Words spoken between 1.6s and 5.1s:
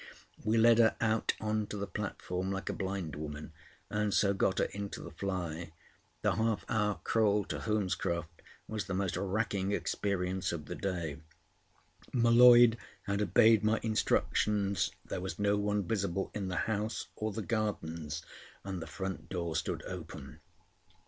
to the platform like a blind woman, and so got her into